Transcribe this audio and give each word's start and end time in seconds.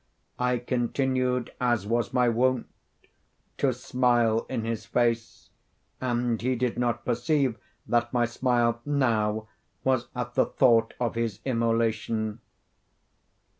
I 0.39 0.57
continued, 0.57 1.51
as 1.61 1.85
was 1.85 2.11
my 2.11 2.27
wont, 2.27 2.65
to 3.59 3.71
smile 3.71 4.47
in 4.49 4.65
his 4.65 4.83
face, 4.83 5.51
and 6.01 6.41
he 6.41 6.55
did 6.55 6.75
not 6.79 7.05
perceive 7.05 7.55
that 7.85 8.11
my 8.11 8.25
smile 8.25 8.81
now 8.83 9.47
was 9.83 10.07
at 10.15 10.33
the 10.33 10.47
thought 10.47 10.95
of 10.99 11.13
his 11.13 11.39
immolation. 11.45 12.39